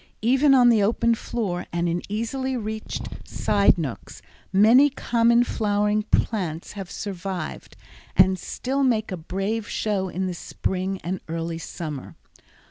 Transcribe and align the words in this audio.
Even 0.23 0.55
on 0.55 0.69
the 0.69 0.81
open 0.81 1.13
floor 1.13 1.67
and 1.71 1.87
in 1.87 2.01
easily 2.09 2.57
reached 2.57 3.07
side 3.23 3.77
nooks 3.77 4.23
many 4.51 4.89
common 4.89 5.43
flowering 5.43 6.01
plants 6.01 6.71
have 6.71 6.89
survived 6.89 7.77
and 8.17 8.39
still 8.39 8.81
make 8.83 9.11
a 9.11 9.15
brave 9.17 9.69
show 9.69 10.09
in 10.09 10.25
the 10.25 10.33
spring 10.33 10.99
and 11.03 11.19
early 11.29 11.59
summer. 11.59 12.15